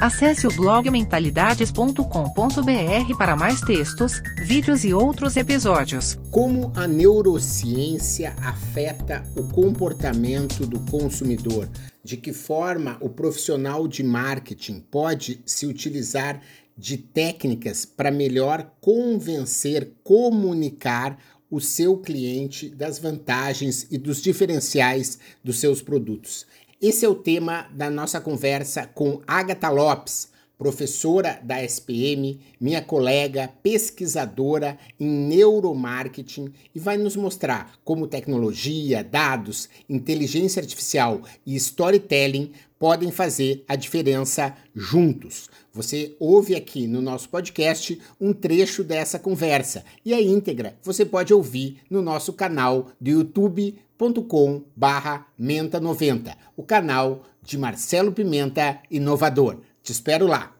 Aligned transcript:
Acesse 0.00 0.46
o 0.46 0.50
blog 0.50 0.90
mentalidades.com.br 0.90 3.16
para 3.18 3.36
mais 3.36 3.60
textos, 3.60 4.22
vídeos 4.40 4.82
e 4.82 4.94
outros 4.94 5.36
episódios. 5.36 6.18
Como 6.30 6.72
a 6.74 6.88
neurociência 6.88 8.34
afeta 8.40 9.22
o 9.36 9.46
comportamento 9.48 10.64
do 10.64 10.80
consumidor? 10.90 11.68
De 12.02 12.16
que 12.16 12.32
forma 12.32 12.96
o 13.02 13.10
profissional 13.10 13.86
de 13.86 14.02
marketing 14.02 14.80
pode 14.90 15.42
se 15.44 15.66
utilizar 15.66 16.40
de 16.74 16.96
técnicas 16.96 17.84
para 17.84 18.10
melhor 18.10 18.72
convencer, 18.80 19.92
comunicar 20.02 21.18
o 21.50 21.60
seu 21.60 21.98
cliente 21.98 22.70
das 22.70 22.98
vantagens 22.98 23.86
e 23.90 23.98
dos 23.98 24.22
diferenciais 24.22 25.18
dos 25.44 25.60
seus 25.60 25.82
produtos. 25.82 26.46
Esse 26.80 27.04
é 27.04 27.08
o 27.10 27.14
tema 27.14 27.68
da 27.74 27.90
nossa 27.90 28.18
conversa 28.22 28.86
com 28.86 29.20
Agatha 29.26 29.68
Lopes, 29.68 30.30
professora 30.56 31.38
da 31.42 31.62
SPM, 31.62 32.40
minha 32.58 32.80
colega 32.80 33.52
pesquisadora 33.62 34.78
em 34.98 35.06
neuromarketing 35.06 36.50
e 36.74 36.78
vai 36.78 36.96
nos 36.96 37.16
mostrar 37.16 37.74
como 37.84 38.06
tecnologia, 38.06 39.04
dados, 39.04 39.68
inteligência 39.90 40.60
artificial 40.60 41.20
e 41.44 41.54
storytelling 41.54 42.52
podem 42.78 43.10
fazer 43.10 43.62
a 43.68 43.76
diferença 43.76 44.56
juntos. 44.74 45.50
Você 45.74 46.16
ouve 46.18 46.54
aqui 46.54 46.86
no 46.86 47.02
nosso 47.02 47.28
podcast 47.28 48.00
um 48.18 48.32
trecho 48.32 48.82
dessa 48.82 49.18
conversa 49.18 49.84
e 50.02 50.14
a 50.14 50.22
íntegra 50.22 50.78
você 50.82 51.04
pode 51.04 51.34
ouvir 51.34 51.82
no 51.90 52.00
nosso 52.00 52.32
canal 52.32 52.86
do 52.98 53.10
YouTube 53.10 53.78
youtube.com/menta90, 54.00 56.34
o 56.56 56.62
canal 56.62 57.26
de 57.42 57.58
Marcelo 57.58 58.12
Pimenta 58.12 58.80
Inovador. 58.90 59.58
Te 59.82 59.92
espero 59.92 60.26
lá. 60.26 60.54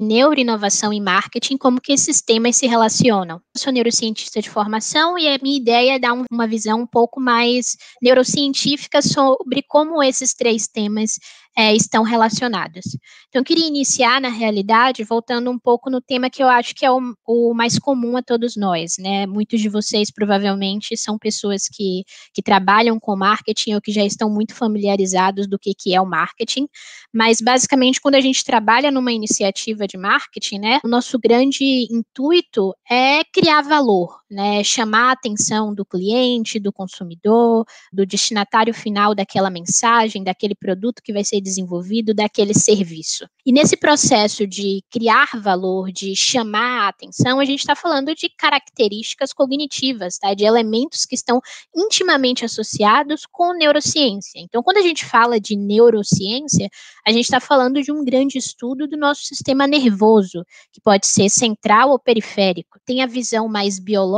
Neuroinovação 0.00 0.92
e 0.92 1.00
marketing, 1.00 1.56
como 1.56 1.80
que 1.80 1.92
esses 1.92 2.22
temas 2.22 2.54
se 2.54 2.68
relacionam. 2.68 3.42
Eu 3.52 3.60
sou 3.60 3.72
neurocientista 3.72 4.40
de 4.40 4.48
formação 4.48 5.18
e 5.18 5.26
a 5.26 5.36
minha 5.42 5.58
ideia 5.58 5.96
é 5.96 5.98
dar 5.98 6.14
uma 6.30 6.46
visão 6.46 6.82
um 6.82 6.86
pouco 6.86 7.20
mais 7.20 7.76
neurocientífica 8.00 9.02
sobre 9.02 9.60
como 9.66 10.00
esses 10.00 10.34
três 10.34 10.68
temas 10.68 11.18
é, 11.58 11.74
estão 11.74 12.04
relacionados. 12.04 12.84
Então, 13.28 13.40
eu 13.40 13.44
queria 13.44 13.66
iniciar, 13.66 14.20
na 14.20 14.28
realidade, 14.28 15.02
voltando 15.02 15.50
um 15.50 15.58
pouco 15.58 15.90
no 15.90 16.00
tema 16.00 16.30
que 16.30 16.40
eu 16.40 16.46
acho 16.46 16.72
que 16.72 16.86
é 16.86 16.90
o, 16.90 17.00
o 17.26 17.52
mais 17.52 17.80
comum 17.80 18.16
a 18.16 18.22
todos 18.22 18.54
nós, 18.54 18.92
né? 18.96 19.26
Muitos 19.26 19.60
de 19.60 19.68
vocês, 19.68 20.08
provavelmente, 20.12 20.96
são 20.96 21.18
pessoas 21.18 21.64
que, 21.68 22.04
que 22.32 22.40
trabalham 22.42 23.00
com 23.00 23.16
marketing 23.16 23.74
ou 23.74 23.80
que 23.80 23.90
já 23.90 24.04
estão 24.04 24.30
muito 24.30 24.54
familiarizados 24.54 25.48
do 25.48 25.58
que, 25.58 25.74
que 25.74 25.92
é 25.92 26.00
o 26.00 26.06
marketing, 26.06 26.68
mas, 27.12 27.40
basicamente, 27.40 28.00
quando 28.00 28.14
a 28.14 28.20
gente 28.20 28.44
trabalha 28.44 28.92
numa 28.92 29.10
iniciativa 29.10 29.84
de 29.84 29.96
marketing, 29.96 30.60
né, 30.60 30.78
o 30.84 30.88
nosso 30.88 31.18
grande 31.18 31.88
intuito 31.90 32.72
é 32.88 33.24
criar 33.32 33.62
valor, 33.62 34.20
né, 34.30 34.62
chamar 34.62 35.10
a 35.10 35.12
atenção 35.12 35.74
do 35.74 35.84
cliente, 35.84 36.58
do 36.58 36.72
consumidor, 36.72 37.64
do 37.92 38.04
destinatário 38.04 38.74
final 38.74 39.14
daquela 39.14 39.50
mensagem, 39.50 40.22
daquele 40.22 40.54
produto 40.54 41.02
que 41.02 41.12
vai 41.12 41.24
ser 41.24 41.40
desenvolvido, 41.40 42.12
daquele 42.14 42.52
serviço. 42.52 43.26
E 43.44 43.52
nesse 43.52 43.76
processo 43.76 44.46
de 44.46 44.82
criar 44.90 45.30
valor, 45.40 45.90
de 45.90 46.14
chamar 46.14 46.84
a 46.84 46.88
atenção, 46.88 47.40
a 47.40 47.44
gente 47.44 47.60
está 47.60 47.74
falando 47.74 48.14
de 48.14 48.28
características 48.28 49.32
cognitivas, 49.32 50.18
tá, 50.18 50.34
de 50.34 50.44
elementos 50.44 51.06
que 51.06 51.14
estão 51.14 51.40
intimamente 51.74 52.44
associados 52.44 53.22
com 53.30 53.54
neurociência. 53.54 54.38
Então, 54.40 54.62
quando 54.62 54.76
a 54.76 54.82
gente 54.82 55.04
fala 55.04 55.40
de 55.40 55.56
neurociência, 55.56 56.68
a 57.06 57.10
gente 57.10 57.24
está 57.24 57.40
falando 57.40 57.82
de 57.82 57.90
um 57.90 58.04
grande 58.04 58.36
estudo 58.36 58.86
do 58.86 58.96
nosso 58.96 59.22
sistema 59.22 59.66
nervoso, 59.66 60.44
que 60.72 60.80
pode 60.80 61.06
ser 61.06 61.30
central 61.30 61.90
ou 61.90 61.98
periférico. 61.98 62.78
Tem 62.84 63.02
a 63.02 63.06
visão 63.06 63.48
mais 63.48 63.78
biológica, 63.78 64.17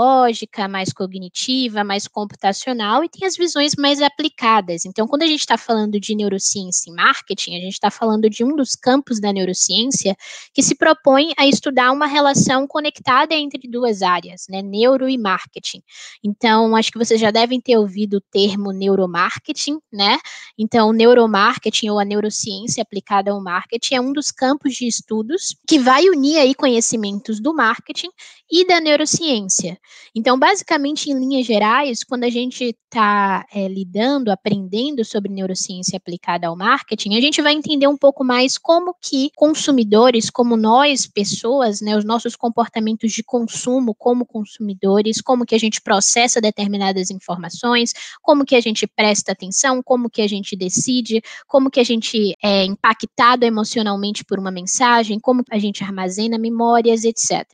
mais 0.69 0.93
cognitiva, 0.93 1.83
mais 1.85 2.07
computacional 2.07 3.05
e 3.05 3.09
tem 3.09 3.27
as 3.27 3.37
visões 3.37 3.75
mais 3.77 4.01
aplicadas. 4.01 4.85
Então, 4.85 5.07
quando 5.07 5.23
a 5.23 5.27
gente 5.27 5.41
está 5.41 5.57
falando 5.57 5.99
de 5.99 6.15
neurociência 6.15 6.91
e 6.91 6.95
marketing, 6.95 7.57
a 7.57 7.61
gente 7.61 7.73
está 7.73 7.91
falando 7.91 8.29
de 8.29 8.45
um 8.45 8.55
dos 8.55 8.75
campos 8.75 9.21
da 9.21 9.33
neurociência 9.33 10.17
que 10.53 10.63
se 10.63 10.75
propõe 10.75 11.33
a 11.37 11.47
estudar 11.47 11.93
uma 11.93 12.07
relação 12.07 12.67
conectada 12.67 13.35
entre 13.35 13.69
duas 13.69 14.03
áreas, 14.03 14.47
né, 14.49 14.63
neuro 14.63 15.09
e 15.09 15.19
marketing. 15.19 15.83
Então, 16.23 16.77
acho 16.77 16.91
que 16.91 16.99
vocês 16.99 17.21
já 17.21 17.31
devem 17.31 17.61
ter 17.61 17.77
ouvido 17.77 18.19
o 18.19 18.21
termo 18.21 18.73
neuromarketing, 18.73 19.79
né? 19.93 20.19
Então, 20.59 20.93
neuromarketing 20.93 21.91
ou 21.91 21.99
a 21.99 22.05
neurociência 22.05 22.83
aplicada 22.83 23.31
ao 23.31 23.43
marketing 23.43 23.95
é 23.95 24.01
um 24.01 24.13
dos 24.13 24.31
campos 24.31 24.75
de 24.75 24.87
estudos 24.87 25.57
que 25.67 25.79
vai 25.79 26.09
unir 26.09 26.39
aí 26.39 26.55
conhecimentos 26.55 27.41
do 27.41 27.55
marketing 27.55 28.11
e 28.51 28.67
da 28.67 28.81
neurociência. 28.81 29.79
Então, 30.15 30.39
basicamente, 30.39 31.11
em 31.11 31.19
linhas 31.19 31.47
gerais, 31.47 32.03
quando 32.03 32.25
a 32.25 32.31
gente 32.31 32.65
está 32.65 33.47
é, 33.53 33.69
lidando, 33.69 34.31
aprendendo 34.31 35.05
sobre 35.05 35.33
neurociência 35.33 35.97
aplicada 35.97 36.49
ao 36.49 36.57
marketing, 36.57 37.17
a 37.17 37.21
gente 37.21 37.41
vai 37.41 37.53
entender 37.53 37.87
um 37.87 37.97
pouco 37.97 38.25
mais 38.25 38.59
como 38.59 38.95
que 39.01 39.31
consumidores, 39.37 40.29
como 40.29 40.57
nós, 40.57 41.07
pessoas, 41.07 41.81
né, 41.81 41.97
os 41.97 42.05
nossos 42.05 42.35
comportamentos 42.35 43.13
de 43.13 43.23
consumo 43.23 43.95
como 43.95 44.27
consumidores, 44.27 45.21
como 45.21 45.47
que 45.47 45.55
a 45.55 45.59
gente 45.59 45.81
processa 45.81 46.41
determinadas 46.41 47.11
informações, 47.11 47.93
como 48.21 48.45
que 48.45 48.57
a 48.57 48.61
gente 48.61 48.87
presta 48.87 49.33
atenção, 49.33 49.83
como 49.83 50.11
que 50.11 50.23
a 50.23 50.29
gente 50.29 50.57
decide, 50.57 51.23
como 51.47 51.71
que 51.71 51.81
a 51.81 51.85
gente 51.85 52.35
é 52.43 52.65
impactado 52.65 53.45
emocionalmente 53.45 54.25
por 54.25 54.39
uma 54.39 54.51
mensagem, 54.51 55.21
como 55.21 55.45
a 55.51 55.59
gente 55.59 55.85
armazena 55.85 56.39
memórias, 56.39 57.05
etc. 57.05 57.47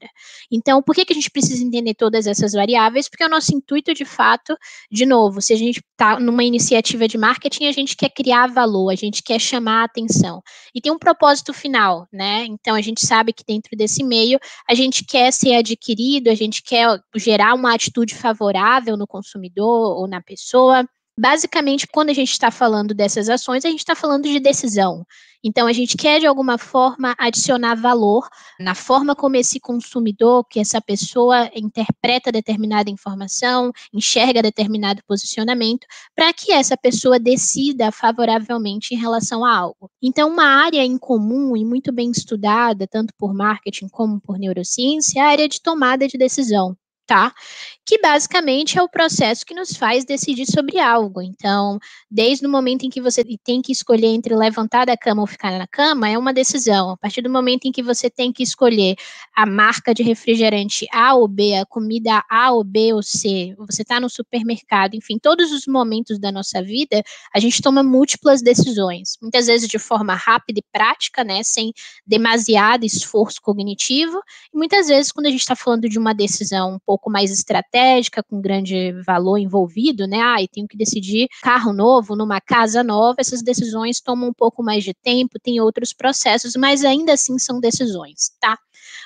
Então, 0.50 0.82
por 0.82 0.94
que, 0.94 1.04
que 1.04 1.12
a 1.12 1.16
gente 1.16 1.30
precisa 1.30 1.62
entender 1.62 1.94
todas 1.94 2.25
essas 2.26 2.52
variáveis? 2.52 3.08
Porque 3.08 3.24
o 3.24 3.28
nosso 3.28 3.54
intuito, 3.54 3.94
de 3.94 4.04
fato, 4.04 4.56
de 4.90 5.06
novo, 5.06 5.40
se 5.40 5.52
a 5.52 5.56
gente 5.56 5.82
está 5.92 6.18
numa 6.20 6.44
iniciativa 6.44 7.08
de 7.08 7.16
marketing, 7.18 7.66
a 7.66 7.72
gente 7.72 7.96
quer 7.96 8.10
criar 8.10 8.48
valor, 8.48 8.90
a 8.90 8.94
gente 8.94 9.22
quer 9.22 9.38
chamar 9.38 9.82
a 9.82 9.84
atenção. 9.84 10.42
E 10.74 10.80
tem 10.80 10.92
um 10.92 10.98
propósito 10.98 11.52
final, 11.52 12.06
né? 12.12 12.44
Então, 12.44 12.74
a 12.74 12.80
gente 12.80 13.04
sabe 13.06 13.32
que 13.32 13.44
dentro 13.46 13.76
desse 13.76 14.04
meio, 14.04 14.38
a 14.68 14.74
gente 14.74 15.04
quer 15.04 15.32
ser 15.32 15.54
adquirido, 15.54 16.28
a 16.28 16.34
gente 16.34 16.62
quer 16.62 16.98
gerar 17.14 17.54
uma 17.54 17.74
atitude 17.74 18.14
favorável 18.14 18.96
no 18.96 19.06
consumidor 19.06 19.96
ou 19.96 20.06
na 20.08 20.20
pessoa. 20.20 20.84
Basicamente, 21.18 21.86
quando 21.86 22.10
a 22.10 22.12
gente 22.12 22.30
está 22.30 22.50
falando 22.50 22.92
dessas 22.92 23.30
ações, 23.30 23.64
a 23.64 23.70
gente 23.70 23.78
está 23.78 23.94
falando 23.94 24.24
de 24.24 24.38
decisão. 24.38 25.02
Então, 25.42 25.66
a 25.66 25.72
gente 25.72 25.96
quer, 25.96 26.20
de 26.20 26.26
alguma 26.26 26.58
forma, 26.58 27.14
adicionar 27.18 27.74
valor 27.74 28.28
na 28.60 28.74
forma 28.74 29.14
como 29.14 29.36
esse 29.36 29.58
consumidor, 29.58 30.44
que 30.44 30.60
essa 30.60 30.78
pessoa 30.80 31.50
interpreta 31.54 32.30
determinada 32.30 32.90
informação, 32.90 33.72
enxerga 33.94 34.42
determinado 34.42 35.02
posicionamento, 35.06 35.86
para 36.14 36.32
que 36.34 36.52
essa 36.52 36.76
pessoa 36.76 37.18
decida 37.18 37.90
favoravelmente 37.90 38.94
em 38.94 38.98
relação 38.98 39.42
a 39.42 39.56
algo. 39.56 39.90
Então, 40.02 40.28
uma 40.28 40.44
área 40.44 40.84
em 40.84 40.98
comum 40.98 41.56
e 41.56 41.64
muito 41.64 41.92
bem 41.92 42.10
estudada, 42.10 42.86
tanto 42.86 43.14
por 43.16 43.32
marketing 43.32 43.88
como 43.88 44.20
por 44.20 44.38
neurociência, 44.38 45.20
é 45.20 45.22
a 45.22 45.28
área 45.28 45.48
de 45.48 45.62
tomada 45.62 46.06
de 46.06 46.18
decisão 46.18 46.76
tá? 47.06 47.32
Que 47.84 48.00
basicamente 48.00 48.78
é 48.78 48.82
o 48.82 48.88
processo 48.88 49.46
que 49.46 49.54
nos 49.54 49.76
faz 49.76 50.04
decidir 50.04 50.46
sobre 50.46 50.78
algo. 50.80 51.22
Então, 51.22 51.78
desde 52.10 52.46
o 52.46 52.50
momento 52.50 52.84
em 52.84 52.90
que 52.90 53.00
você 53.00 53.22
tem 53.44 53.62
que 53.62 53.70
escolher 53.72 54.08
entre 54.08 54.34
levantar 54.34 54.84
da 54.84 54.96
cama 54.96 55.20
ou 55.20 55.26
ficar 55.26 55.56
na 55.56 55.66
cama, 55.66 56.08
é 56.08 56.18
uma 56.18 56.34
decisão. 56.34 56.90
A 56.90 56.96
partir 56.96 57.22
do 57.22 57.30
momento 57.30 57.66
em 57.66 57.72
que 57.72 57.82
você 57.82 58.10
tem 58.10 58.32
que 58.32 58.42
escolher 58.42 58.96
a 59.34 59.46
marca 59.46 59.94
de 59.94 60.02
refrigerante 60.02 60.86
A 60.92 61.14
ou 61.14 61.28
B, 61.28 61.54
a 61.54 61.64
comida 61.64 62.24
A 62.28 62.50
ou 62.50 62.64
B 62.64 62.92
ou 62.92 63.02
C, 63.02 63.54
você 63.56 63.82
está 63.82 64.00
no 64.00 64.10
supermercado, 64.10 64.94
enfim, 64.94 65.18
todos 65.18 65.52
os 65.52 65.66
momentos 65.66 66.18
da 66.18 66.32
nossa 66.32 66.62
vida, 66.62 67.02
a 67.32 67.38
gente 67.38 67.62
toma 67.62 67.82
múltiplas 67.82 68.42
decisões. 68.42 69.16
Muitas 69.22 69.46
vezes 69.46 69.68
de 69.68 69.78
forma 69.78 70.14
rápida 70.14 70.58
e 70.58 70.64
prática, 70.72 71.22
né, 71.22 71.42
sem 71.44 71.72
demasiado 72.06 72.84
esforço 72.84 73.40
cognitivo, 73.40 74.20
e 74.52 74.56
muitas 74.56 74.88
vezes 74.88 75.12
quando 75.12 75.26
a 75.26 75.30
gente 75.30 75.40
está 75.40 75.54
falando 75.54 75.88
de 75.88 75.98
uma 75.98 76.12
decisão 76.12 76.74
um 76.74 76.78
pouco 76.84 76.95
pouco 76.96 77.10
mais 77.10 77.30
estratégica, 77.30 78.22
com 78.22 78.40
grande 78.40 78.92
valor 79.04 79.36
envolvido, 79.36 80.06
né? 80.06 80.18
Ah, 80.20 80.42
e 80.42 80.48
tenho 80.48 80.66
que 80.66 80.76
decidir 80.76 81.28
carro 81.42 81.72
novo, 81.72 82.16
numa 82.16 82.40
casa 82.40 82.82
nova, 82.82 83.16
essas 83.18 83.42
decisões 83.42 84.00
tomam 84.00 84.30
um 84.30 84.32
pouco 84.32 84.62
mais 84.62 84.82
de 84.82 84.94
tempo, 84.94 85.38
tem 85.38 85.60
outros 85.60 85.92
processos, 85.92 86.54
mas 86.56 86.84
ainda 86.84 87.12
assim 87.12 87.38
são 87.38 87.60
decisões, 87.60 88.30
tá? 88.40 88.58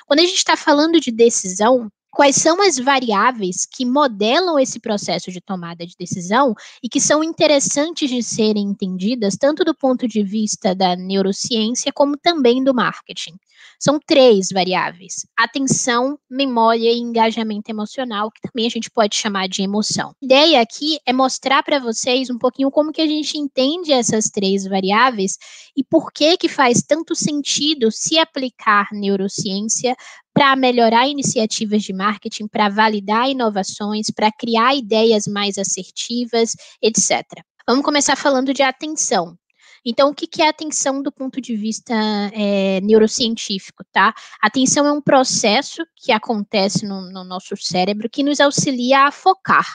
Quando 0.07 0.19
a 0.19 0.23
gente 0.23 0.35
está 0.35 0.55
falando 0.55 0.99
de 1.01 1.11
decisão, 1.11 1.91
quais 2.11 2.35
são 2.35 2.61
as 2.61 2.77
variáveis 2.77 3.65
que 3.65 3.85
modelam 3.85 4.59
esse 4.59 4.79
processo 4.79 5.31
de 5.31 5.39
tomada 5.39 5.85
de 5.85 5.95
decisão 5.97 6.53
e 6.83 6.89
que 6.89 6.99
são 6.99 7.23
interessantes 7.23 8.09
de 8.09 8.21
serem 8.21 8.65
entendidas, 8.65 9.37
tanto 9.37 9.63
do 9.63 9.73
ponto 9.73 10.07
de 10.07 10.21
vista 10.21 10.75
da 10.75 10.95
neurociência, 10.95 11.91
como 11.93 12.17
também 12.17 12.63
do 12.63 12.73
marketing. 12.73 13.35
São 13.79 13.99
três 13.99 14.49
variáveis: 14.53 15.25
atenção, 15.37 16.17
memória 16.29 16.91
e 16.91 16.99
engajamento 16.99 17.69
emocional, 17.71 18.29
que 18.29 18.41
também 18.41 18.67
a 18.67 18.69
gente 18.69 18.91
pode 18.91 19.15
chamar 19.15 19.47
de 19.47 19.63
emoção. 19.63 20.09
A 20.21 20.25
ideia 20.25 20.61
aqui 20.61 20.99
é 21.05 21.13
mostrar 21.13 21.63
para 21.63 21.79
vocês 21.79 22.29
um 22.29 22.37
pouquinho 22.37 22.69
como 22.69 22.91
que 22.91 23.01
a 23.01 23.07
gente 23.07 23.37
entende 23.37 23.91
essas 23.91 24.25
três 24.25 24.65
variáveis 24.65 25.37
e 25.75 25.83
por 25.83 26.11
que 26.11 26.37
que 26.37 26.47
faz 26.47 26.83
tanto 26.83 27.15
sentido 27.15 27.91
se 27.91 28.19
aplicar 28.19 28.87
neurociência 28.91 29.95
para 30.33 30.55
melhorar 30.55 31.07
iniciativas 31.07 31.83
de 31.83 31.93
marketing, 31.93 32.47
para 32.47 32.69
validar 32.69 33.29
inovações, 33.29 34.09
para 34.09 34.31
criar 34.31 34.75
ideias 34.75 35.27
mais 35.27 35.57
assertivas, 35.57 36.55
etc. 36.81 37.25
Vamos 37.67 37.83
começar 37.85 38.15
falando 38.15 38.53
de 38.53 38.63
atenção. 38.63 39.37
Então, 39.83 40.09
o 40.09 40.13
que 40.13 40.41
é 40.41 40.47
atenção 40.47 41.01
do 41.01 41.11
ponto 41.11 41.41
de 41.41 41.55
vista 41.55 41.93
é, 42.33 42.79
neurocientífico, 42.81 43.83
tá? 43.91 44.13
Atenção 44.41 44.85
é 44.85 44.91
um 44.91 45.01
processo 45.01 45.83
que 45.95 46.11
acontece 46.11 46.85
no, 46.85 47.11
no 47.11 47.23
nosso 47.23 47.57
cérebro 47.57 48.09
que 48.09 48.23
nos 48.23 48.39
auxilia 48.39 49.07
a 49.07 49.11
focar. 49.11 49.65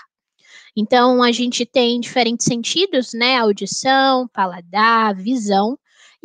Então, 0.76 1.23
a 1.23 1.32
gente 1.32 1.67
tem 1.67 1.99
diferentes 1.99 2.44
sentidos, 2.44 3.12
né? 3.14 3.38
Audição, 3.38 4.29
paladar, 4.29 5.14
visão, 5.17 5.76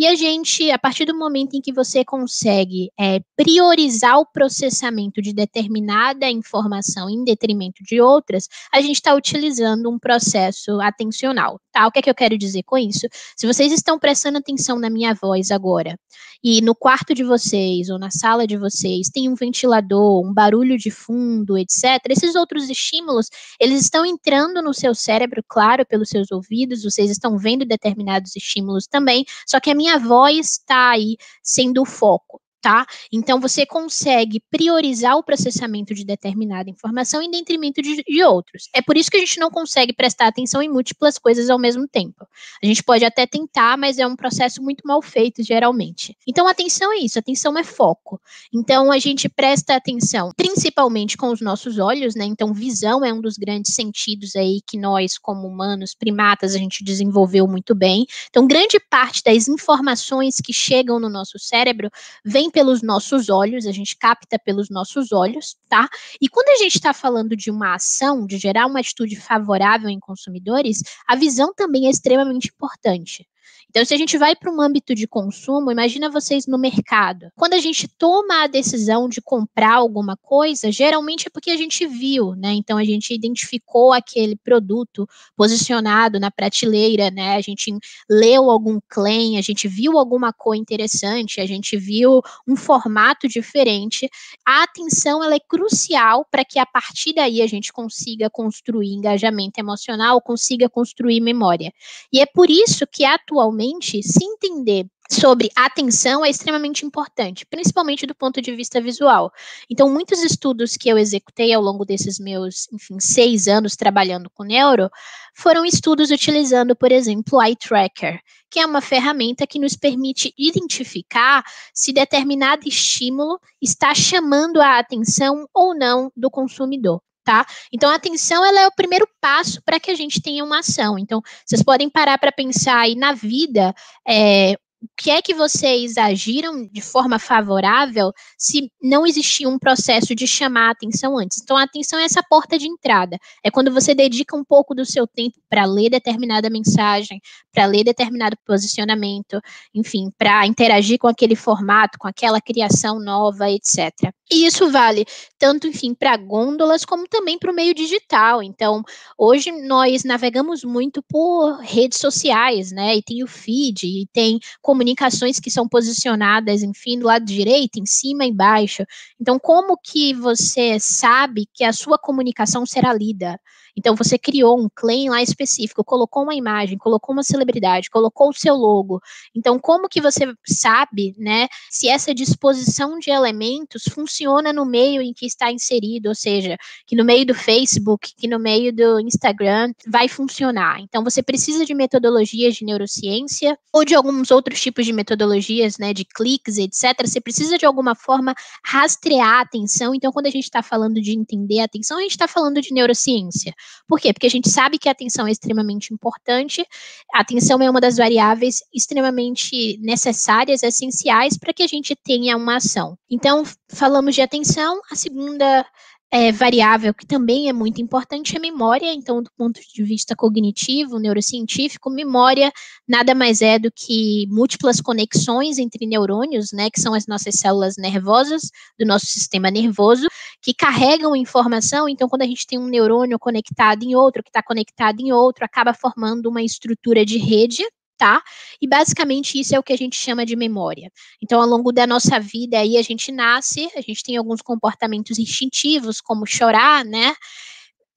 e 0.02 0.08
a 0.08 0.16
gente, 0.16 0.72
a 0.72 0.80
partir 0.80 1.06
do 1.06 1.16
momento 1.16 1.54
em 1.54 1.62
que 1.62 1.72
você 1.72 2.04
consegue 2.04 2.90
é, 3.00 3.20
priorizar 3.38 4.18
o 4.18 4.26
processamento 4.26 5.22
de 5.22 5.32
determinada 5.32 6.28
informação 6.28 7.08
em 7.08 7.24
detrimento 7.24 7.84
de 7.84 8.02
outras, 8.02 8.48
a 8.74 8.82
gente 8.82 8.96
está 8.96 9.14
utilizando 9.14 9.92
um 9.92 10.00
processo 10.00 10.82
atencional. 10.82 11.60
Tá? 11.72 11.86
O 11.86 11.92
que 11.92 12.00
é 12.00 12.02
que 12.02 12.10
eu 12.10 12.16
quero 12.16 12.36
dizer 12.36 12.64
com 12.64 12.80
isso? 12.80 13.08
Se 13.38 13.46
vocês 13.46 13.72
estão 13.72 14.00
prestando 14.00 14.40
atenção 14.40 14.80
na 14.80 14.90
minha 14.90 15.14
voz 15.14 15.52
agora, 15.52 15.96
e 16.44 16.60
no 16.62 16.74
quarto 16.74 17.14
de 17.14 17.24
vocês 17.24 17.90
ou 17.90 18.00
na 18.00 18.10
sala 18.10 18.48
de 18.48 18.58
vocês 18.58 19.10
tem 19.10 19.30
um 19.30 19.36
ventilador, 19.36 20.26
um 20.26 20.34
barulho 20.34 20.78
de 20.78 20.90
fundo, 20.90 21.56
etc., 21.58 22.02
esses 22.10 22.34
outros 22.34 22.70
estímulos, 22.70 23.30
eles 23.60 23.82
estão 23.82 24.04
entrando 24.04 24.62
no 24.64 24.74
seu 24.74 24.96
cérebro, 24.96 25.44
claro, 25.48 25.86
pelos 25.86 26.10
seus 26.10 26.32
ouvidos, 26.32 26.84
vocês 26.84 27.12
estão 27.12 27.38
vendo 27.38 27.64
determinados 27.64 28.36
estímulos 28.36 28.88
também, 28.88 29.24
só 29.46 29.60
que 29.60 29.70
a 29.70 29.76
minha 29.76 29.91
voz 29.98 30.58
está 30.58 30.92
aí 30.92 31.18
sendo 31.44 31.82
o 31.82 31.86
foco 31.86 32.42
tá? 32.62 32.86
Então 33.12 33.40
você 33.40 33.66
consegue 33.66 34.40
priorizar 34.52 35.18
o 35.18 35.24
processamento 35.24 35.94
de 35.94 36.06
determinada 36.06 36.70
informação 36.70 37.22
em 37.22 37.32
detrimento 37.32 37.82
de, 37.82 38.04
de, 38.04 38.24
outros. 38.24 38.70
É 38.74 38.82
por 38.82 38.96
isso 38.96 39.10
que 39.10 39.18
a 39.18 39.20
gente 39.20 39.40
não 39.40 39.50
consegue 39.50 39.92
prestar 39.94 40.28
atenção 40.28 40.62
em 40.62 40.70
múltiplas 40.70 41.18
coisas 41.18 41.50
ao 41.50 41.58
mesmo 41.58 41.88
tempo. 41.88 42.28
A 42.62 42.66
gente 42.66 42.84
pode 42.84 43.04
até 43.04 43.26
tentar, 43.26 43.78
mas 43.78 43.98
é 43.98 44.06
um 44.06 44.16
processo 44.16 44.62
muito 44.62 44.84
mal 44.86 45.02
feito, 45.02 45.44
geralmente. 45.44 46.16
Então, 46.28 46.48
atenção 46.48 46.94
é 46.94 46.98
isso, 46.98 47.18
atenção 47.18 47.58
é 47.58 47.64
foco. 47.64 48.22
Então, 48.54 48.92
a 48.92 49.00
gente 49.00 49.28
presta 49.28 49.76
atenção 49.76 50.32
principalmente 50.38 51.18
com 51.18 51.30
os 51.32 51.42
nossos 51.42 51.80
olhos, 51.80 52.14
né? 52.16 52.26
Então, 52.26 52.54
visão 52.54 53.04
é 53.04 53.12
um 53.12 53.22
dos 53.22 53.38
grandes 53.38 53.74
sentidos 53.74 54.36
aí 54.36 54.62
que 54.68 54.78
nós, 54.78 55.18
como 55.18 55.48
humanos, 55.48 55.96
primatas, 55.96 56.54
a 56.54 56.58
gente 56.58 56.84
desenvolveu 56.84 57.48
muito 57.48 57.74
bem. 57.74 58.06
Então, 58.30 58.46
grande 58.46 58.80
parte 58.80 59.24
das 59.24 59.48
informações 59.48 60.36
que 60.44 60.54
chegam 60.54 61.00
no 61.00 61.10
nosso 61.10 61.40
cérebro 61.40 61.90
vem 62.24 62.51
pelos 62.52 62.82
nossos 62.82 63.30
olhos, 63.30 63.66
a 63.66 63.72
gente 63.72 63.98
capta 63.98 64.38
pelos 64.38 64.70
nossos 64.70 65.12
olhos, 65.12 65.56
tá? 65.70 65.88
E 66.22 66.28
quando 66.28 66.50
a 66.50 66.64
gente 66.64 66.76
está 66.76 66.94
falando 66.94 67.36
de 67.36 67.50
uma 67.50 67.76
ação, 67.76 68.26
de 68.26 68.38
gerar 68.38 68.66
uma 68.68 68.80
atitude 68.80 69.16
favorável 69.16 69.90
em 69.90 70.00
consumidores, 70.00 70.82
a 71.08 71.16
visão 71.16 71.54
também 71.54 71.88
é 71.88 71.90
extremamente 71.90 72.50
importante. 72.50 73.28
Então, 73.70 73.86
se 73.86 73.94
a 73.94 73.98
gente 73.98 74.18
vai 74.18 74.36
para 74.36 74.52
um 74.52 74.62
âmbito 74.62 74.94
de 74.94 75.08
consumo, 75.08 75.72
imagina 75.72 76.10
vocês 76.10 76.46
no 76.46 76.58
mercado. 76.58 77.32
Quando 77.36 77.54
a 77.54 77.60
gente 77.60 77.88
toma 77.88 78.44
a 78.44 78.48
decisão 78.48 79.08
de 79.08 79.22
comprar 79.22 79.76
alguma 79.76 80.18
coisa, 80.18 80.72
geralmente 80.72 81.28
é 81.28 81.30
porque 81.30 81.52
a 81.52 81.58
gente 81.58 81.86
viu, 81.88 82.36
né? 82.36 82.54
Então 82.54 82.78
a 82.78 82.84
gente 82.84 83.14
identificou 83.14 83.94
aquele 83.94 84.36
produto 84.36 85.08
posicionado 85.36 86.20
na 86.20 86.30
prateleira, 86.30 87.10
né? 87.10 87.36
A 87.36 87.42
gente 87.42 87.74
leu 88.10 88.50
algum 88.52 88.80
claim, 88.90 89.38
a 89.38 89.42
gente 89.42 89.68
viu 89.68 89.98
alguma 89.98 90.34
cor 90.34 90.56
interessante, 90.56 91.40
a 91.40 91.46
gente 91.46 91.78
viu 91.78 92.22
um 92.48 92.56
formato 92.56 93.28
diferente. 93.28 94.10
A 94.46 94.64
atenção 94.64 95.24
ela 95.24 95.36
é 95.36 95.40
crucial 95.40 96.26
para 96.30 96.44
que 96.44 96.60
a 96.60 96.66
partir 96.66 97.14
daí 97.14 97.42
a 97.42 97.48
gente 97.48 97.72
consiga 97.72 98.30
construir 98.30 98.94
engajamento 98.94 99.60
emocional, 99.60 100.22
consiga 100.22 100.70
construir 100.70 101.22
memória. 101.22 101.72
E 102.12 102.20
é 102.20 102.26
por 102.26 102.50
isso 102.50 102.86
que 102.86 103.06
atualmente 103.32 104.04
se 104.04 104.24
entender 104.24 104.86
sobre 105.10 105.50
atenção 105.56 106.24
é 106.24 106.30
extremamente 106.30 106.86
importante, 106.86 107.46
principalmente 107.46 108.06
do 108.06 108.16
ponto 108.16 108.42
de 108.42 108.56
vista 108.56 108.80
visual. 108.80 109.32
Então, 109.70 109.90
muitos 109.90 110.24
estudos 110.24 110.78
que 110.78 110.88
eu 110.88 110.98
executei 110.98 111.54
ao 111.54 111.62
longo 111.62 111.84
desses 111.84 112.18
meus, 112.18 112.68
enfim, 112.72 112.98
seis 113.00 113.48
anos 113.48 113.76
trabalhando 113.76 114.30
com 114.30 114.44
neuro, 114.44 114.90
foram 115.36 115.66
estudos 115.66 116.12
utilizando, 116.12 116.76
por 116.76 116.92
exemplo, 116.92 117.40
o 117.40 117.44
Eye 117.44 117.56
Tracker, 117.58 118.22
que 118.50 118.60
é 118.60 118.66
uma 118.66 118.82
ferramenta 118.82 119.48
que 119.48 119.60
nos 119.60 119.76
permite 119.76 120.34
identificar 120.38 121.44
se 121.74 121.92
determinado 121.92 122.68
estímulo 122.68 123.40
está 123.62 123.94
chamando 123.94 124.62
a 124.62 124.80
atenção 124.80 125.46
ou 125.54 125.76
não 125.76 126.12
do 126.16 126.30
consumidor 126.30 127.02
tá? 127.24 127.46
Então, 127.74 127.90
a 127.90 127.96
atenção 127.96 128.46
ela 128.46 128.62
é 128.62 128.68
o 128.68 128.76
primeiro 128.76 129.08
passo 129.20 129.62
para 129.64 129.80
que 129.80 129.92
a 129.92 129.96
gente 129.96 130.22
tenha 130.22 130.44
uma 130.44 130.60
ação. 130.60 130.98
Então, 130.98 131.22
vocês 131.46 131.64
podem 131.64 131.90
parar 131.90 132.18
para 132.18 132.32
pensar 132.32 132.80
aí 132.80 132.96
na 132.96 133.14
vida, 133.14 133.74
é, 134.08 134.56
o 134.82 134.88
que 134.98 135.12
é 135.12 135.22
que 135.22 135.34
vocês 135.34 135.96
agiram 135.96 136.68
de 136.68 136.82
forma 136.82 137.20
favorável 137.20 138.12
se 138.36 138.72
não 138.82 139.06
existia 139.06 139.48
um 139.48 139.60
processo 139.60 140.16
de 140.16 140.26
chamar 140.26 140.70
a 140.70 140.72
atenção 140.72 141.20
antes? 141.20 141.40
Então, 141.42 141.56
a 141.56 141.64
atenção 141.64 142.00
é 142.00 142.04
essa 142.04 142.24
porta 142.24 142.58
de 142.58 142.68
entrada. 142.68 143.18
É 143.44 143.52
quando 143.52 143.72
você 143.72 143.94
dedica 143.94 144.36
um 144.36 144.44
pouco 144.44 144.74
do 144.74 144.84
seu 144.84 145.06
tempo 145.06 145.40
para 145.48 145.66
ler 145.66 145.92
determinada 145.92 146.50
mensagem, 146.50 147.22
para 147.54 147.68
ler 147.68 147.84
determinado 147.84 148.36
posicionamento, 148.44 149.40
enfim, 149.74 150.10
para 150.18 150.48
interagir 150.48 150.98
com 150.98 151.08
aquele 151.08 151.36
formato, 151.36 152.00
com 152.00 152.08
aquela 152.08 152.42
criação 152.42 153.00
nova, 153.00 153.52
etc. 153.52 154.12
E 154.34 154.46
isso 154.46 154.72
vale 154.72 155.06
tanto, 155.38 155.68
enfim, 155.68 155.94
para 155.94 156.16
gôndolas 156.16 156.86
como 156.86 157.06
também 157.08 157.38
para 157.38 157.52
o 157.52 157.56
meio 157.56 157.74
digital. 157.74 158.42
Então, 158.42 158.82
hoje 159.18 159.52
nós 159.52 160.06
navegamos 160.06 160.64
muito 160.64 161.04
por 161.04 161.58
redes 161.60 162.00
sociais, 162.00 162.72
né? 162.72 162.96
E 162.96 163.04
tem 163.04 163.24
o 163.24 163.28
feed, 163.28 163.86
e 163.86 164.08
tem 164.14 164.40
comunicações 164.62 165.38
que 165.38 165.52
são 165.52 165.68
posicionadas, 165.68 166.64
enfim, 166.64 166.98
do 166.98 167.08
lado 167.08 167.26
direito, 167.26 167.78
em 167.78 167.86
cima 167.86 168.24
embaixo. 168.24 168.84
Então, 169.20 169.38
como 169.38 169.78
que 169.78 170.14
você 170.14 170.80
sabe 170.80 171.46
que 171.54 171.66
a 171.66 171.74
sua 171.74 172.00
comunicação 172.00 172.66
será 172.66 172.94
lida? 172.94 173.38
Então, 173.78 173.96
você 173.96 174.18
criou 174.18 174.60
um 174.60 174.68
claim 174.74 175.10
lá 175.10 175.22
específico, 175.22 175.84
colocou 175.84 176.24
uma 176.24 176.36
imagem, 176.36 176.78
colocou 176.78 177.14
uma 177.14 177.24
celebridade, 177.24 177.90
colocou 177.90 178.30
o 178.30 178.34
seu 178.34 178.56
logo. 178.56 179.00
Então, 179.36 179.60
como 179.60 179.90
que 179.90 180.02
você 180.02 180.34
sabe, 180.48 181.16
né, 181.18 181.48
se 181.70 181.88
essa 181.88 182.14
disposição 182.14 183.00
de 183.00 183.10
elementos 183.10 183.84
funciona 183.84 184.54
no 184.54 184.66
meio 184.66 185.02
em 185.02 185.14
que 185.14 185.26
está 185.26 185.52
inserido, 185.52 186.10
ou 186.10 186.16
seja, 186.16 186.58
que 186.86 186.96
no 186.96 187.06
meio 187.06 187.26
do 187.26 187.34
Facebook, 187.34 188.14
que 188.18 188.28
no 188.28 188.40
meio 188.40 188.74
do 188.74 189.00
Instagram 189.00 189.74
vai 189.88 190.08
funcionar. 190.08 190.80
Então, 190.82 191.04
você 191.04 191.22
precisa 191.24 191.66
de 191.66 191.74
metodologias 191.74 192.56
de 192.56 192.66
neurociência 192.66 193.58
ou 193.74 193.86
de 193.86 193.96
alguns 193.96 194.32
outros 194.32 194.62
tipos 194.62 194.86
de 194.86 194.94
metodologias, 194.94 195.78
né, 195.78 195.94
de 195.94 196.06
cliques, 196.06 196.58
etc. 196.58 197.06
Você 197.06 197.22
precisa 197.22 197.58
de 197.58 197.66
alguma 197.66 197.96
forma 197.96 198.34
rastrear 198.66 199.40
a 199.40 199.42
atenção. 199.42 199.94
Então, 199.96 200.12
quando 200.12 200.28
a 200.28 200.32
gente 200.32 200.44
está 200.44 200.62
falando 200.62 201.02
de 201.02 201.12
entender 201.12 201.60
a 201.60 201.66
atenção, 201.66 201.98
a 201.98 202.02
gente 202.02 202.12
está 202.12 202.28
falando 202.28 202.62
de 202.62 202.74
neurociência. 202.74 203.54
Por 203.88 204.00
quê? 204.00 204.14
Porque 204.14 204.28
a 204.28 204.30
gente 204.30 204.50
sabe 204.50 204.78
que 204.78 204.88
a 204.90 204.92
atenção 204.92 205.28
é 205.28 205.32
extremamente 205.32 205.94
importante, 205.94 206.66
a 207.14 207.22
atenção 207.22 207.62
é 207.62 207.70
uma 207.70 207.82
das 207.82 207.98
variáveis 207.98 208.58
extremamente 208.74 209.78
necessárias, 209.82 210.64
essenciais 210.64 211.38
para 211.38 211.54
que 211.54 211.64
a 211.64 211.68
gente 211.68 211.96
tenha 211.96 212.38
uma 212.38 212.58
ação. 212.58 212.98
Então, 213.10 213.44
falamos 213.70 214.16
de 214.16 214.22
atenção, 214.22 214.80
a 214.90 214.96
segunda 214.96 215.66
é, 216.12 216.30
variável 216.32 216.94
que 216.94 217.06
também 217.08 217.48
é 217.48 217.54
muito 217.54 217.82
importante 217.82 218.36
é 218.36 218.40
memória. 218.40 218.94
Então, 218.94 219.24
do 219.24 219.32
ponto 219.38 219.62
de 219.74 219.84
vista 219.84 220.14
cognitivo, 220.16 221.00
neurocientífico, 221.00 221.90
memória 221.90 222.52
nada 222.88 223.16
mais 223.16 223.42
é 223.42 223.58
do 223.58 223.72
que 223.74 224.28
múltiplas 224.30 224.82
conexões 224.82 225.58
entre 225.58 225.88
neurônios, 225.88 226.52
né, 226.52 226.70
que 226.70 226.82
são 226.82 226.94
as 226.94 227.08
nossas 227.08 227.36
células 227.36 227.76
nervosas 227.78 228.42
do 228.78 228.86
nosso 228.86 229.06
sistema 229.06 229.50
nervoso, 229.50 230.06
que 230.42 230.54
carregam 230.54 231.16
informação. 231.16 231.88
Então, 231.88 232.10
quando 232.10 232.24
a 232.24 232.28
gente 232.28 232.48
tem 232.48 232.58
um 232.58 232.68
neurônio 232.68 233.20
conectado 233.20 233.84
em 233.84 233.96
outro, 233.96 234.24
que 234.24 234.30
está 234.30 234.42
conectado 234.42 235.00
em 235.00 235.12
outro, 235.12 235.46
acaba 235.46 235.74
formando 235.74 236.28
uma 236.28 236.42
estrutura 236.42 237.06
de 237.06 237.18
rede 237.18 237.64
tá? 238.02 238.20
E 238.60 238.68
basicamente 238.68 239.40
isso 239.40 239.56
é 239.56 239.60
o 239.60 239.64
que 239.64 239.72
a 239.72 239.78
gente 239.78 239.96
chama 239.96 240.26
de 240.26 240.36
memória. 240.36 240.92
Então, 241.22 241.40
ao 241.40 241.48
longo 241.48 241.72
da 241.72 241.86
nossa 241.86 242.20
vida 242.20 242.58
aí 242.58 242.76
a 242.76 242.82
gente 242.82 243.12
nasce, 243.12 243.70
a 243.76 243.82
gente 243.82 244.04
tem 244.04 244.18
alguns 244.18 244.42
comportamentos 244.42 245.20
instintivos, 245.20 246.02
como 246.02 246.26
chorar, 246.26 246.84
né? 246.84 247.14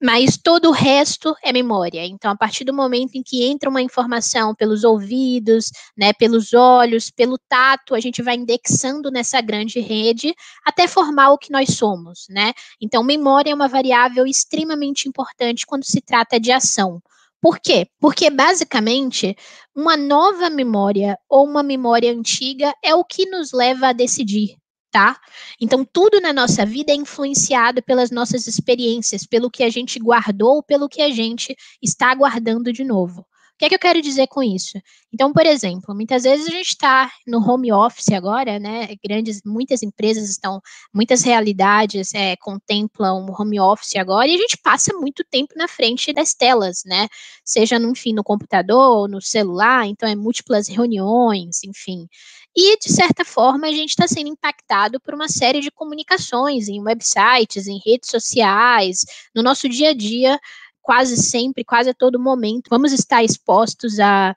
Mas 0.05 0.37
todo 0.37 0.69
o 0.69 0.71
resto 0.71 1.35
é 1.43 1.51
memória. 1.51 2.05
Então, 2.05 2.31
a 2.31 2.37
partir 2.37 2.63
do 2.63 2.75
momento 2.75 3.15
em 3.15 3.23
que 3.23 3.43
entra 3.43 3.71
uma 3.71 3.81
informação 3.81 4.55
pelos 4.55 4.85
ouvidos, 4.85 5.71
né, 5.97 6.13
pelos 6.13 6.53
olhos, 6.53 7.11
pelo 7.11 7.39
tato, 7.49 7.95
a 7.95 8.01
gente 8.01 8.21
vai 8.21 8.35
indexando 8.35 9.11
nessa 9.11 9.41
grande 9.41 9.81
rede 9.81 10.35
até 10.63 10.87
formar 10.87 11.31
o 11.31 11.39
que 11.39 11.51
nós 11.51 11.71
somos, 11.71 12.27
né? 12.29 12.53
Então, 12.79 13.03
memória 13.03 13.51
é 13.51 13.55
uma 13.55 13.67
variável 13.67 14.27
extremamente 14.27 15.09
importante 15.09 15.65
quando 15.65 15.85
se 15.85 16.03
trata 16.03 16.39
de 16.39 16.53
ação. 16.53 17.01
Por 17.41 17.59
quê? 17.59 17.87
Porque 17.99 18.29
basicamente 18.29 19.35
uma 19.75 19.97
nova 19.97 20.51
memória 20.51 21.19
ou 21.31 21.47
uma 21.47 21.63
memória 21.63 22.13
antiga 22.13 22.75
é 22.85 22.95
o 22.95 23.05
que 23.05 23.25
nos 23.25 23.53
leva 23.53 23.89
a 23.89 23.93
decidir, 23.95 24.59
tá? 24.95 25.21
Então, 25.61 25.85
tudo 25.85 26.21
na 26.21 26.33
nossa 26.33 26.65
vida 26.65 26.93
é 26.93 26.95
influenciado 26.95 27.83
pelas 27.83 28.13
nossas 28.13 28.47
experiências, 28.47 29.27
pelo 29.27 29.51
que 29.51 29.65
a 29.65 29.69
gente 29.69 29.99
guardou, 29.99 30.63
pelo 30.63 30.89
que 30.89 31.03
a 31.03 31.11
gente 31.11 31.57
está 31.83 32.15
guardando 32.15 32.73
de 32.73 32.85
novo. 32.85 33.27
O 33.55 33.57
que 33.57 33.67
é 33.67 33.69
que 33.69 33.75
eu 33.77 33.79
quero 33.79 34.03
dizer 34.03 34.27
com 34.27 34.43
isso? 34.43 34.81
Então, 35.13 35.33
por 35.33 35.47
exemplo, 35.47 35.95
muitas 35.95 36.25
vezes 36.25 36.49
a 36.49 36.51
gente 36.51 36.71
está 36.71 37.09
no 37.25 37.39
home 37.39 37.73
office 37.73 38.09
agora, 38.09 38.59
né? 38.59 38.89
Grandes, 39.03 39.41
muitas 39.47 39.81
empresas 39.81 40.29
estão, 40.29 40.61
muitas 40.93 41.23
realidades 41.23 42.13
é, 42.15 42.35
contemplam 42.37 43.25
o 43.25 43.41
home 43.41 43.61
office 43.61 43.95
agora 43.95 44.27
e 44.27 44.35
a 44.35 44.39
gente 44.39 44.59
passa 44.61 44.93
muito 44.95 45.23
tempo 45.31 45.55
na 45.57 45.69
frente 45.69 46.13
das 46.13 46.35
telas, 46.35 46.83
né? 46.85 47.07
Seja, 47.45 47.77
enfim, 47.77 48.13
no 48.13 48.25
computador, 48.25 49.09
no 49.09 49.23
celular, 49.23 49.87
então 49.87 50.09
é 50.09 50.17
múltiplas 50.17 50.67
reuniões, 50.67 51.63
enfim. 51.63 52.09
E, 52.57 52.77
de 52.79 52.93
certa 52.93 53.25
forma, 53.25 53.67
a 53.67 53.73
gente 53.73 53.91
está 53.91 54.07
sendo 54.07 54.29
impactado 54.29 55.01
por 55.01 55.13
uma 55.15 55.29
série 55.29 55.61
de 55.61 55.73
comunicações 55.73 56.69
em 56.69 56.81
websites, 56.81 57.67
em 57.67 57.81
redes 57.85 58.11
sociais, 58.11 59.05
no 59.35 59.43
nosso 59.43 59.69
dia 59.69 59.91
a 59.91 59.95
dia, 59.95 60.39
quase 60.85 61.17
sempre, 61.17 61.65
quase 61.65 61.91
a 61.91 61.95
todo 61.95 62.21
momento, 62.21 62.69
vamos 62.69 62.93
estar 62.93 63.25
expostos 63.25 63.99
a, 63.99 64.37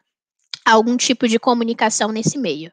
a 0.65 0.71
algum 0.71 0.95
tipo 0.95 1.27
de 1.27 1.37
comunicação 1.37 2.09
nesse 2.09 2.37
meio. 2.37 2.71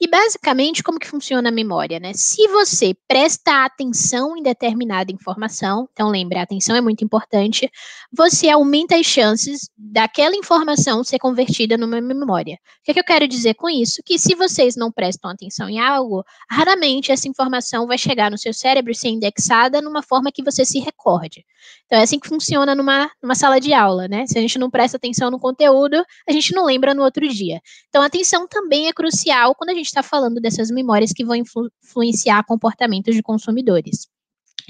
E 0.00 0.08
basicamente, 0.08 0.82
como 0.82 0.98
que 0.98 1.08
funciona 1.08 1.48
a 1.48 1.52
memória, 1.52 2.00
né? 2.00 2.12
Se 2.14 2.46
você 2.48 2.94
presta 3.06 3.64
atenção 3.64 4.36
em 4.36 4.42
determinada 4.42 5.12
informação, 5.12 5.88
então 5.92 6.08
lembra, 6.08 6.40
a 6.40 6.42
atenção 6.42 6.74
é 6.74 6.80
muito 6.80 7.04
importante, 7.04 7.70
você 8.12 8.48
aumenta 8.48 8.96
as 8.96 9.06
chances 9.06 9.70
daquela 9.76 10.36
informação 10.36 11.04
ser 11.04 11.18
convertida 11.18 11.76
numa 11.76 12.00
memória. 12.00 12.54
O 12.54 12.84
que, 12.84 12.90
é 12.90 12.94
que 12.94 13.00
eu 13.00 13.04
quero 13.04 13.28
dizer 13.28 13.54
com 13.54 13.68
isso? 13.68 14.02
Que 14.04 14.18
se 14.18 14.34
vocês 14.34 14.76
não 14.76 14.90
prestam 14.90 15.30
atenção 15.30 15.68
em 15.68 15.78
algo, 15.78 16.24
raramente 16.50 17.12
essa 17.12 17.28
informação 17.28 17.86
vai 17.86 17.98
chegar 17.98 18.30
no 18.30 18.38
seu 18.38 18.52
cérebro 18.52 18.92
e 18.92 18.94
ser 18.94 19.08
indexada 19.08 19.80
numa 19.80 20.02
forma 20.02 20.32
que 20.32 20.42
você 20.42 20.64
se 20.64 20.78
recorde. 20.78 21.44
Então 21.86 21.98
é 21.98 22.02
assim 22.02 22.18
que 22.18 22.28
funciona 22.28 22.74
numa, 22.74 23.10
numa 23.22 23.34
sala 23.34 23.60
de 23.60 23.72
aula, 23.72 24.08
né? 24.08 24.26
Se 24.26 24.38
a 24.38 24.40
gente 24.40 24.58
não 24.58 24.70
presta 24.70 24.96
atenção 24.96 25.30
no 25.30 25.38
conteúdo, 25.38 26.04
a 26.28 26.32
gente 26.32 26.54
não 26.54 26.64
lembra 26.64 26.94
no 26.94 27.02
outro 27.02 27.28
dia. 27.28 27.60
Então 27.88 28.02
atenção 28.02 28.48
também 28.48 28.88
é 28.88 28.92
crucial 28.92 29.54
quando 29.54 29.70
a 29.70 29.74
gente 29.74 29.91
está 29.92 30.02
falando 30.02 30.40
dessas 30.40 30.70
memórias 30.70 31.12
que 31.12 31.24
vão 31.24 31.36
influ 31.36 31.68
influenciar 31.84 32.44
comportamentos 32.44 33.14
de 33.14 33.22
consumidores. 33.22 34.08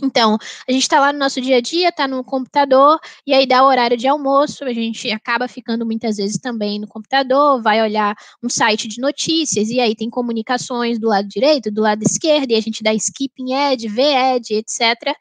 Então, 0.02 0.38
a 0.67 0.73
gente 0.73 0.83
está 0.83 1.00
lá 1.00 1.12
no 1.12 1.19
nosso 1.19 1.41
dia 1.41 1.57
a 1.57 1.61
dia, 1.61 1.88
está 1.88 2.09
no 2.09 2.25
computador, 2.25 2.99
e 3.26 3.35
aí 3.35 3.47
dá 3.47 3.62
o 3.62 3.67
horário 3.67 3.97
de 3.97 4.07
almoço, 4.09 4.64
a 4.64 4.73
gente 4.73 5.11
acaba 5.11 5.49
ficando 5.49 5.85
muitas 5.85 6.17
vezes 6.17 6.38
também 6.38 6.81
no 6.81 6.87
computador, 6.87 7.61
vai 7.61 7.83
olhar 7.83 8.17
um 8.43 8.49
site 8.49 8.88
de 8.88 9.00
notícias, 9.00 9.69
e 9.69 9.81
aí 9.81 9.95
tem 9.95 10.09
comunicações 10.09 10.99
do 10.99 11.09
lado 11.09 11.29
direito, 11.29 11.71
do 11.71 11.83
lado 11.83 12.02
esquerdo, 12.02 12.52
e 12.52 12.55
a 12.55 12.61
gente 12.61 12.83
dá 12.83 12.95
skip 12.95 13.33
em 13.38 13.55
ad, 13.55 13.87
vê 13.88 14.14
ad, 14.14 14.55
etc. 14.55 15.14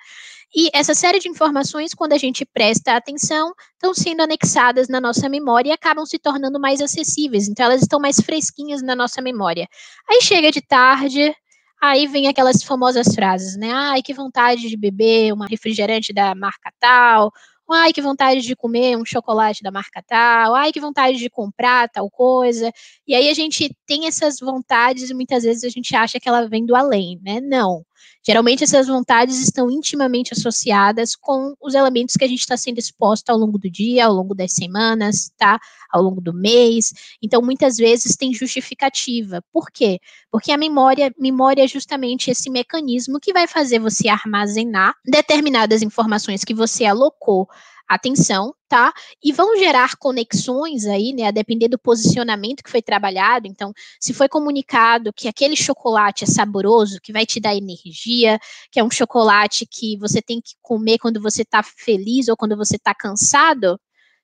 E 0.54 0.70
essa 0.74 0.94
série 0.94 1.20
de 1.20 1.30
informações, 1.30 1.94
quando 1.94 2.12
a 2.12 2.18
gente 2.18 2.46
presta 2.46 2.96
atenção, 2.96 3.54
estão 3.74 3.94
sendo 3.94 4.22
anexadas 4.22 4.90
na 4.90 5.00
nossa 5.00 5.30
memória 5.30 5.70
e 5.70 5.72
acabam 5.72 6.06
se 6.06 6.20
tornando 6.20 6.60
mais 6.60 6.82
acessíveis. 6.82 7.48
Então, 7.48 7.66
elas 7.66 7.82
estão 7.82 8.00
mais 8.02 8.18
fresquinhas 8.20 8.82
na 8.82 8.94
nossa 8.96 9.22
memória. 9.22 9.66
Aí 10.10 10.22
chega 10.22 10.52
de 10.52 10.62
tarde, 10.62 11.34
aí 11.82 12.06
vem 12.06 12.28
aquelas 12.28 12.64
famosas 12.64 13.16
frases, 13.16 13.56
né? 13.56 13.72
Ai, 13.72 14.02
que 14.02 14.14
vontade 14.14 14.68
de 14.68 14.76
beber 14.76 15.34
uma 15.34 15.48
refrigerante 15.48 16.12
da 16.14 16.36
marca 16.36 16.70
tal. 16.80 17.32
Ai, 17.70 17.94
que 17.94 18.02
vontade 18.02 18.42
de 18.42 18.54
comer 18.54 18.98
um 18.98 19.06
chocolate 19.06 19.64
da 19.64 19.72
marca 19.72 20.04
tal. 20.06 20.54
Ai, 20.56 20.74
que 20.74 20.82
vontade 20.82 21.18
de 21.18 21.30
comprar 21.30 21.88
tal 21.90 22.10
coisa. 22.12 22.70
E 23.08 23.16
aí 23.16 23.30
a 23.30 23.34
gente 23.34 23.74
tem 23.88 24.08
essas 24.08 24.40
vontades 24.42 25.10
e 25.10 25.14
muitas 25.14 25.44
vezes 25.44 25.64
a 25.64 25.70
gente 25.70 25.96
acha 25.96 26.20
que 26.20 26.28
ela 26.28 26.48
vem 26.50 26.66
do 26.66 26.76
além, 26.76 27.20
né? 27.24 27.40
Não. 27.42 27.86
Geralmente 28.24 28.64
essas 28.64 28.88
vontades 28.88 29.42
estão 29.42 29.72
intimamente 29.72 30.34
associadas 30.34 31.16
com 31.16 31.56
os 31.60 31.74
elementos 31.74 32.16
que 32.16 32.24
a 32.24 32.28
gente 32.28 32.42
está 32.42 32.56
sendo 32.56 32.78
exposto 32.78 33.30
ao 33.30 33.38
longo 33.38 33.58
do 33.58 33.70
dia, 33.70 34.06
ao 34.06 34.14
longo 34.14 34.36
das 34.36 34.54
semanas, 34.54 35.32
tá? 35.38 35.60
Ao 35.90 36.04
longo 36.04 36.22
do 36.22 36.32
mês. 36.32 36.94
Então, 37.22 37.42
muitas 37.42 37.78
vezes 37.78 38.16
tem 38.16 38.34
justificativa. 38.34 39.44
Por 39.52 39.72
quê? 39.72 40.00
Porque 40.32 40.52
a 40.52 40.58
memória, 40.58 41.14
memória 41.18 41.64
é 41.64 41.68
justamente 41.68 42.30
esse 42.30 42.50
mecanismo 42.50 43.20
que 43.20 43.34
vai 43.34 43.48
fazer 43.48 43.80
você 43.80 44.08
armazenar 44.08 44.94
determinadas 45.04 45.82
informações 45.82 46.44
que 46.44 46.54
você 46.54 46.86
alocou 46.86 47.48
atenção, 47.94 48.54
tá? 48.68 48.94
E 49.24 49.32
vão 49.34 49.58
gerar 49.58 49.96
conexões 49.98 50.86
aí, 50.86 51.14
né? 51.14 51.28
A 51.28 51.32
depender 51.32 51.68
do 51.68 51.78
posicionamento 51.78 52.64
que 52.64 52.72
foi 52.72 52.82
trabalhado. 52.82 53.48
Então, 53.48 53.74
se 54.00 54.14
foi 54.14 54.30
comunicado 54.30 55.12
que 55.14 55.28
aquele 55.28 55.56
chocolate 55.56 56.24
é 56.24 56.28
saboroso, 56.28 57.00
que 57.02 57.12
vai 57.12 57.26
te 57.26 57.40
dar 57.40 57.56
energia, 57.56 58.40
que 58.72 58.80
é 58.80 58.84
um 58.84 58.92
chocolate 58.92 59.66
que 59.66 59.98
você 59.98 60.22
tem 60.22 60.40
que 60.42 60.54
comer 60.62 60.98
quando 61.00 61.22
você 61.22 61.42
está 61.42 61.62
feliz 61.64 62.28
ou 62.28 62.38
quando 62.38 62.56
você 62.56 62.78
está 62.78 62.94
cansado, 62.96 63.80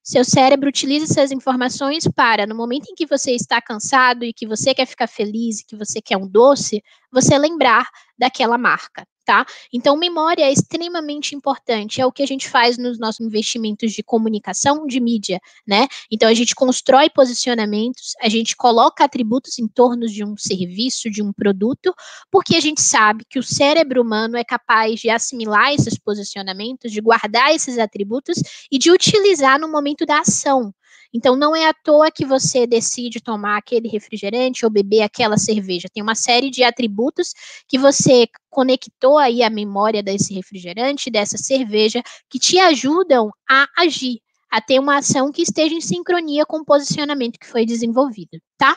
seu 0.07 0.23
cérebro 0.23 0.69
utiliza 0.69 1.03
essas 1.03 1.33
informações 1.33 2.07
para, 2.07 2.47
no 2.47 2.55
momento 2.55 2.85
em 2.89 2.95
que 2.95 3.05
você 3.05 3.31
está 3.31 3.61
cansado 3.61 4.23
e 4.23 4.31
que 4.31 4.47
você 4.47 4.73
quer 4.73 4.85
ficar 4.85 5.05
feliz 5.05 5.59
e 5.59 5.65
que 5.65 5.75
você 5.75 6.01
quer 6.01 6.15
um 6.15 6.25
doce, 6.25 6.81
você 7.11 7.37
lembrar 7.37 7.85
daquela 8.17 8.57
marca 8.57 9.05
tá? 9.27 9.45
Então, 9.73 9.97
memória 9.97 10.45
é 10.45 10.53
extremamente 10.53 11.35
importante, 11.35 11.99
é 11.99 12.05
o 12.05 12.11
que 12.13 12.23
a 12.23 12.25
gente 12.25 12.49
faz 12.49 12.77
nos 12.77 12.97
nossos 12.97 13.19
investimentos 13.19 13.91
de 13.91 14.01
comunicação, 14.01 14.87
de 14.87 15.01
mídia, 15.01 15.41
né? 15.67 15.85
Então, 16.09 16.29
a 16.29 16.33
gente 16.33 16.55
constrói 16.55 17.09
posicionamentos, 17.09 18.13
a 18.21 18.29
gente 18.29 18.55
coloca 18.55 19.03
atributos 19.03 19.59
em 19.59 19.67
torno 19.67 20.07
de 20.07 20.23
um 20.23 20.37
serviço, 20.37 21.11
de 21.11 21.21
um 21.21 21.33
produto, 21.33 21.93
porque 22.31 22.55
a 22.55 22.61
gente 22.61 22.81
sabe 22.81 23.25
que 23.29 23.37
o 23.37 23.43
cérebro 23.43 24.01
humano 24.01 24.37
é 24.37 24.45
capaz 24.45 25.01
de 25.01 25.09
assimilar 25.09 25.73
esses 25.73 25.97
posicionamentos, 25.99 26.89
de 26.89 27.01
guardar 27.01 27.53
esses 27.53 27.77
atributos 27.77 28.37
e 28.71 28.79
de 28.79 28.89
utilizar 28.91 29.59
no 29.59 29.69
momento 29.69 30.05
da 30.05 30.21
ação. 30.21 30.73
Então, 31.13 31.35
não 31.35 31.55
é 31.55 31.67
à 31.67 31.73
toa 31.73 32.11
que 32.11 32.25
você 32.25 32.67
decide 32.67 33.21
tomar 33.21 33.57
aquele 33.57 33.87
refrigerante 33.87 34.65
ou 34.65 34.71
beber 34.71 35.01
aquela 35.01 35.37
cerveja. 35.37 35.87
Tem 35.93 36.03
uma 36.03 36.15
série 36.15 36.49
de 36.49 36.63
atributos 36.63 37.33
que 37.67 37.77
você 37.77 38.27
conectou 38.49 39.17
aí 39.17 39.43
a 39.43 39.49
memória 39.49 40.03
desse 40.03 40.33
refrigerante, 40.33 41.09
dessa 41.09 41.37
cerveja, 41.37 42.01
que 42.29 42.39
te 42.39 42.59
ajudam 42.59 43.31
a 43.49 43.67
agir 43.77 44.19
a 44.49 44.61
ter 44.61 44.79
uma 44.79 44.97
ação 44.97 45.31
que 45.31 45.41
esteja 45.41 45.75
em 45.75 45.81
sincronia 45.81 46.45
com 46.45 46.59
o 46.59 46.65
posicionamento 46.65 47.37
que 47.37 47.47
foi 47.47 47.65
desenvolvido, 47.65 48.39
tá? 48.57 48.75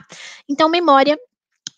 Então, 0.49 0.69
memória 0.69 1.17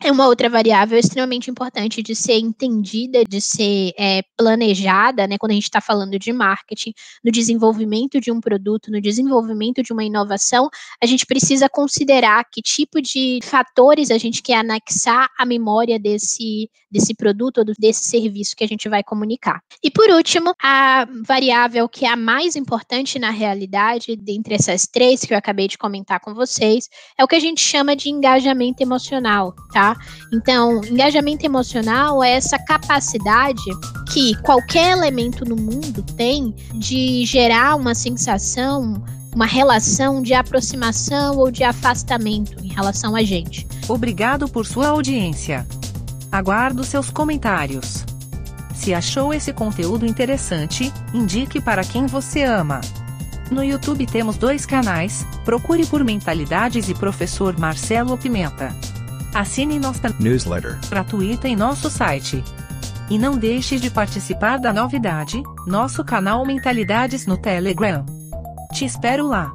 é 0.03 0.11
uma 0.11 0.27
outra 0.27 0.49
variável 0.49 0.99
extremamente 0.99 1.49
importante 1.49 2.03
de 2.03 2.13
ser 2.13 2.37
entendida, 2.37 3.23
de 3.23 3.39
ser 3.39 3.93
é, 3.97 4.21
planejada, 4.37 5.25
né, 5.25 5.37
quando 5.37 5.51
a 5.51 5.55
gente 5.55 5.63
está 5.63 5.79
falando 5.79 6.19
de 6.19 6.33
marketing, 6.33 6.93
no 7.23 7.31
desenvolvimento 7.31 8.19
de 8.19 8.29
um 8.31 8.41
produto, 8.41 8.91
no 8.91 9.01
desenvolvimento 9.01 9.81
de 9.81 9.93
uma 9.93 10.03
inovação, 10.03 10.69
a 11.01 11.05
gente 11.05 11.25
precisa 11.25 11.69
considerar 11.69 12.43
que 12.51 12.61
tipo 12.61 13.01
de 13.01 13.39
fatores 13.43 14.11
a 14.11 14.17
gente 14.17 14.41
quer 14.41 14.55
anexar 14.55 15.29
à 15.39 15.45
memória 15.45 15.97
desse, 15.97 16.69
desse 16.91 17.15
produto 17.15 17.59
ou 17.59 17.65
desse 17.79 18.03
serviço 18.03 18.55
que 18.55 18.63
a 18.63 18.67
gente 18.67 18.89
vai 18.89 19.03
comunicar. 19.03 19.61
E 19.81 19.89
por 19.89 20.09
último, 20.09 20.53
a 20.61 21.07
variável 21.25 21.87
que 21.87 22.05
é 22.05 22.09
a 22.09 22.17
mais 22.17 22.55
importante 22.57 23.17
na 23.17 23.29
realidade, 23.29 24.17
dentre 24.17 24.55
essas 24.55 24.85
três 24.85 25.21
que 25.21 25.33
eu 25.33 25.37
acabei 25.37 25.67
de 25.67 25.77
comentar 25.77 26.19
com 26.19 26.33
vocês, 26.33 26.89
é 27.17 27.23
o 27.23 27.27
que 27.27 27.35
a 27.35 27.39
gente 27.39 27.61
chama 27.61 27.95
de 27.95 28.09
engajamento 28.09 28.83
emocional, 28.83 29.55
Então, 30.31 30.81
engajamento 30.83 31.45
emocional 31.45 32.23
é 32.23 32.31
essa 32.31 32.57
capacidade 32.59 33.63
que 34.11 34.35
qualquer 34.41 34.91
elemento 34.91 35.45
no 35.45 35.55
mundo 35.55 36.03
tem 36.15 36.53
de 36.73 37.25
gerar 37.25 37.75
uma 37.75 37.95
sensação, 37.95 39.03
uma 39.33 39.45
relação 39.45 40.21
de 40.21 40.33
aproximação 40.33 41.37
ou 41.37 41.49
de 41.49 41.63
afastamento 41.63 42.63
em 42.63 42.67
relação 42.67 43.15
a 43.15 43.23
gente. 43.23 43.67
Obrigado 43.87 44.47
por 44.47 44.65
sua 44.65 44.87
audiência. 44.89 45.67
Aguardo 46.31 46.83
seus 46.83 47.09
comentários. 47.09 48.05
Se 48.73 48.93
achou 48.93 49.33
esse 49.33 49.53
conteúdo 49.53 50.05
interessante, 50.05 50.91
indique 51.13 51.61
para 51.61 51.83
quem 51.83 52.05
você 52.05 52.43
ama. 52.43 52.81
No 53.51 53.63
YouTube 53.63 54.05
temos 54.05 54.35
dois 54.35 54.65
canais, 54.65 55.25
procure 55.45 55.85
por 55.85 56.03
Mentalidades 56.03 56.89
e 56.89 56.93
Professor 56.95 57.57
Marcelo 57.57 58.17
Pimenta. 58.17 58.75
Assine 59.33 59.79
nossa 59.79 60.13
newsletter 60.19 60.77
gratuita 60.87 61.47
em 61.47 61.55
nosso 61.55 61.89
site. 61.89 62.43
E 63.09 63.17
não 63.17 63.35
deixe 63.35 63.79
de 63.79 63.89
participar 63.89 64.59
da 64.59 64.71
novidade, 64.71 65.41
nosso 65.65 66.03
canal 66.03 66.45
Mentalidades 66.45 67.25
no 67.25 67.35
Telegram. 67.35 68.05
Te 68.73 68.85
espero 68.85 69.27
lá. 69.27 69.53